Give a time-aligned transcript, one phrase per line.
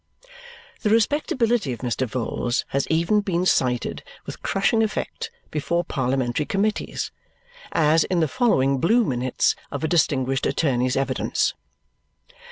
[0.81, 2.07] The respectability of Mr.
[2.09, 7.11] Vholes has even been cited with crushing effect before Parliamentary committees,
[7.71, 11.53] as in the following blue minutes of a distinguished attorney's evidence.